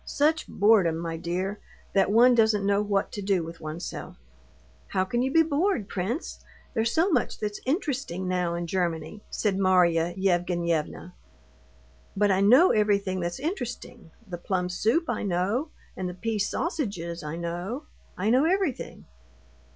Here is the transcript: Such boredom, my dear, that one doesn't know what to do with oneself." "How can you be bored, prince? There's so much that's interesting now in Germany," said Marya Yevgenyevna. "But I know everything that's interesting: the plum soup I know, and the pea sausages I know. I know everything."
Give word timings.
Such 0.03 0.47
boredom, 0.47 0.97
my 0.97 1.15
dear, 1.15 1.59
that 1.93 2.09
one 2.09 2.33
doesn't 2.33 2.65
know 2.65 2.81
what 2.81 3.11
to 3.11 3.21
do 3.21 3.43
with 3.43 3.61
oneself." 3.61 4.17
"How 4.87 5.05
can 5.05 5.21
you 5.21 5.31
be 5.31 5.43
bored, 5.43 5.87
prince? 5.89 6.39
There's 6.73 6.91
so 6.91 7.11
much 7.11 7.39
that's 7.39 7.61
interesting 7.67 8.27
now 8.27 8.55
in 8.55 8.65
Germany," 8.65 9.21
said 9.29 9.59
Marya 9.59 10.15
Yevgenyevna. 10.17 11.13
"But 12.17 12.31
I 12.31 12.41
know 12.41 12.71
everything 12.71 13.19
that's 13.19 13.39
interesting: 13.39 14.09
the 14.27 14.39
plum 14.39 14.69
soup 14.69 15.07
I 15.07 15.21
know, 15.21 15.69
and 15.95 16.09
the 16.09 16.15
pea 16.15 16.39
sausages 16.39 17.21
I 17.23 17.35
know. 17.35 17.83
I 18.17 18.31
know 18.31 18.45
everything." 18.45 19.05